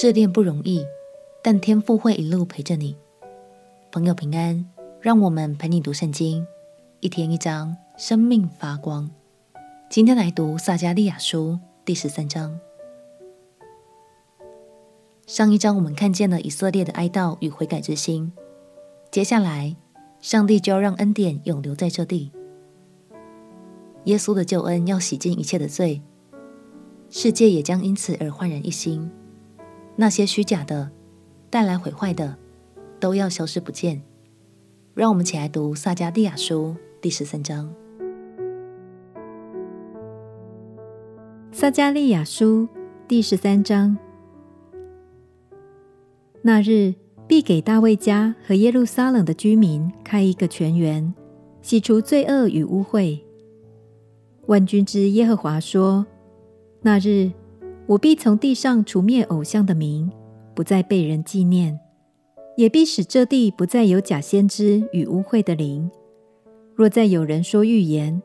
[0.00, 0.86] 试炼不容易，
[1.42, 2.96] 但天父会一路陪着你。
[3.90, 4.64] 朋友平安，
[5.00, 6.46] 让我们陪你读圣经，
[7.00, 9.10] 一天一章，生命发光。
[9.90, 12.60] 今天来读撒迦利亚书第十三章。
[15.26, 18.32] 上一章我们看见了以色列的哀悼与悔改之心，
[19.10, 19.74] 接下来
[20.20, 22.30] 上帝就要让恩典永留在这地。
[24.04, 26.00] 耶稣的救恩要洗净一切的罪，
[27.10, 29.10] 世界也将因此而焕然一新。
[30.00, 30.92] 那些虚假的、
[31.50, 32.36] 带来毁坏的，
[33.00, 34.00] 都要消失不见。
[34.94, 37.74] 让我们起来读撒迦利亚书第十三章。
[41.50, 42.68] 撒迦利亚书
[43.08, 43.98] 第十三章。
[46.42, 46.94] 那日
[47.26, 51.12] 必给大卫家和耶路撒冷的居民开一个泉源，
[51.60, 53.18] 洗除罪恶与污秽。
[54.46, 56.06] 万军之耶和华说：
[56.82, 57.32] 那日。
[57.88, 60.12] 我必从地上除灭偶像的名，
[60.54, 61.80] 不再被人纪念，
[62.54, 65.90] 也必使这地不再有假先知与污秽的灵。
[66.74, 68.20] 若再有人说预言，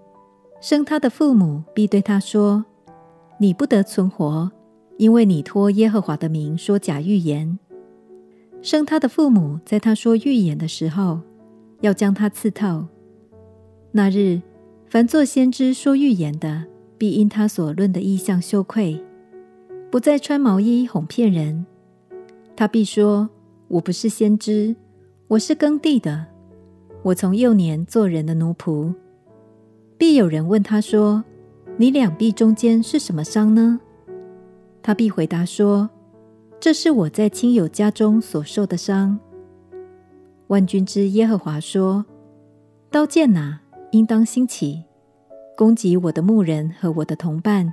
[0.60, 2.66] 生他的父母必对他说
[3.40, 4.52] ：“你不得存活，
[4.98, 7.58] 因为你托耶和华的名说假预言。”
[8.62, 11.22] 生他的父母在他说预言的时候，
[11.80, 12.86] 要将他刺透。
[13.94, 14.42] 那日，
[14.88, 16.66] 凡作先知说预言的，
[16.98, 19.02] 必因他所论的异象羞愧。
[19.94, 21.68] 不再穿毛衣哄骗人，
[22.56, 23.30] 他必说
[23.70, 24.76] ：“我不是先知，
[25.28, 26.26] 我是耕地的。
[27.04, 28.92] 我从幼年做人的奴仆。”
[29.96, 31.24] 必有人问他说
[31.78, 33.80] ：“你两臂中间是什么伤呢？”
[34.82, 35.88] 他必回答说
[36.60, 39.20] ：“这是我在亲友家中所受的伤。”
[40.50, 42.04] 万军之耶和华说
[42.90, 44.86] ：“刀剑哪，应当兴起，
[45.56, 47.72] 攻击我的牧人和我的同伴，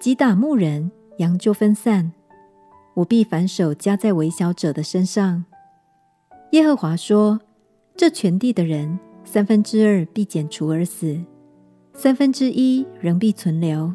[0.00, 2.12] 击打牧人。”羊就分散，
[2.94, 5.44] 我必反手加在微小者的身上。
[6.52, 7.40] 耶和华说
[7.96, 11.20] ：“这全地的人，三分之二必剪除而死，
[11.92, 13.92] 三分之一仍必存留。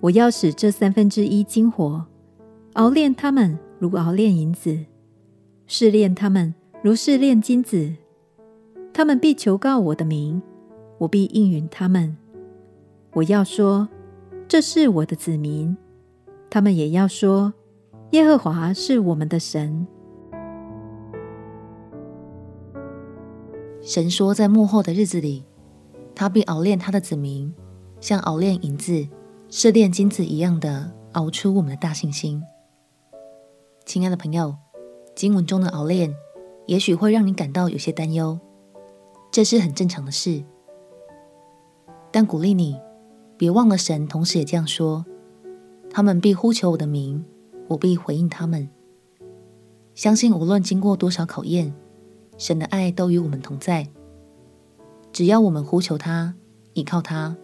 [0.00, 2.04] 我要使这三分之一精火，
[2.72, 4.86] 熬炼他们如熬炼银子，
[5.66, 7.94] 试炼他们如试炼金子。
[8.92, 10.42] 他们必求告我的名，
[10.98, 12.16] 我必应允他们。
[13.12, 13.88] 我要说：
[14.48, 15.76] 这是我的子民。”
[16.52, 17.54] 他们也要说
[18.12, 19.86] ：“耶和华是我们的神。”
[23.80, 25.46] 神说，在幕后的日子里，
[26.14, 27.54] 他必熬炼他的子民，
[28.02, 29.08] 像熬炼银子、
[29.48, 32.42] 试炼金子一样的熬出我们的大信心。
[33.86, 34.54] 亲爱的朋友，
[35.14, 36.14] 经文中的熬炼，
[36.66, 38.38] 也许会让你感到有些担忧，
[39.30, 40.44] 这是很正常的事。
[42.10, 42.78] 但鼓励你，
[43.38, 45.06] 别忘了神，同时也这样说。
[45.94, 47.22] 他们必呼求我的名，
[47.68, 48.66] 我必回应他们。
[49.94, 51.74] 相信无论经过多少考验，
[52.38, 53.86] 神的爱都与我们同在。
[55.12, 56.34] 只要我们呼求他，
[56.72, 57.36] 倚靠他，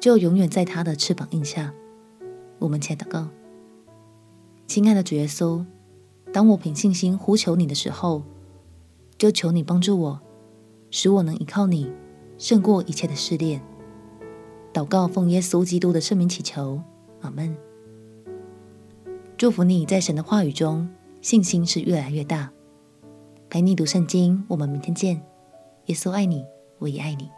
[0.00, 1.72] 就永远在他的翅膀荫下。
[2.58, 3.28] 我们且祷告：
[4.66, 5.64] 亲爱的主耶稣，
[6.32, 8.24] 当我凭信心呼求你的时候，
[9.16, 10.20] 就求你帮助我，
[10.90, 11.92] 使我能依靠你，
[12.36, 13.62] 胜过一切的试炼。
[14.74, 16.82] 祷告奉耶稣基督的圣名祈求，
[17.20, 17.56] 阿门。
[19.38, 20.88] 祝福你在神的话语中
[21.20, 22.50] 信心是越来越大。
[23.50, 25.20] 陪你读圣经，我们明天见。
[25.86, 26.42] 耶稣爱你，
[26.78, 27.28] 我也爱你。